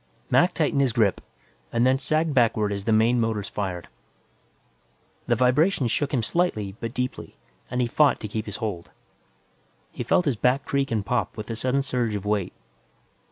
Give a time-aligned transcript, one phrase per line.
[0.31, 1.21] Mac tightened his grip,
[1.71, 3.87] and then sagged backward as the main motors fired.
[5.27, 7.35] The vibrations shook him slightly but deeply,
[7.69, 8.89] and he fought to keep his hold.
[9.91, 12.53] He felt his back creak and pop with the sudden surge of weight.